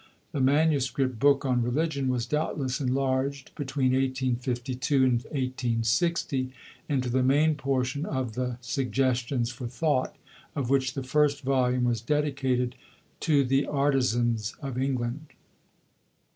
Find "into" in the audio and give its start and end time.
6.89-7.07